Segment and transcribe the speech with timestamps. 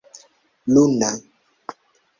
[0.73, 1.11] luna